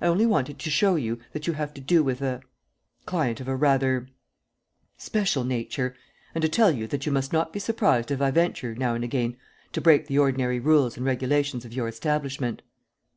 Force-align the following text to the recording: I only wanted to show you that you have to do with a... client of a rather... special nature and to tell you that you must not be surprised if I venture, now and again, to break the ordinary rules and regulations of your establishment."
I 0.00 0.06
only 0.06 0.24
wanted 0.24 0.60
to 0.60 0.70
show 0.70 0.94
you 0.94 1.18
that 1.32 1.48
you 1.48 1.54
have 1.54 1.74
to 1.74 1.80
do 1.80 2.04
with 2.04 2.22
a... 2.22 2.42
client 3.06 3.40
of 3.40 3.48
a 3.48 3.56
rather... 3.56 4.06
special 4.96 5.42
nature 5.42 5.96
and 6.32 6.42
to 6.42 6.48
tell 6.48 6.70
you 6.70 6.86
that 6.86 7.06
you 7.06 7.10
must 7.10 7.32
not 7.32 7.52
be 7.52 7.58
surprised 7.58 8.12
if 8.12 8.22
I 8.22 8.30
venture, 8.30 8.76
now 8.76 8.94
and 8.94 9.02
again, 9.02 9.36
to 9.72 9.80
break 9.80 10.06
the 10.06 10.16
ordinary 10.16 10.60
rules 10.60 10.96
and 10.96 11.04
regulations 11.04 11.64
of 11.64 11.72
your 11.74 11.88
establishment." 11.88 12.62